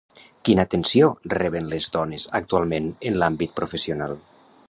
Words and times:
Quina 0.47 0.63
atenció 0.67 1.09
reben 1.33 1.67
les 1.75 1.91
dones 1.97 2.25
actualment 2.41 2.89
en 3.11 3.19
l'àmbit 3.25 3.57
professional? 3.63 4.19